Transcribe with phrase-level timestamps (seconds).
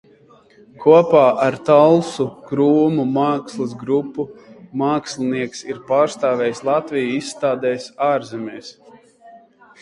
[0.83, 4.25] Kopā ar Talsu Krūmu mākslas grupu
[4.83, 8.75] mākslinieks ir pārstāvējis Latviju izstādēs ārzemēs.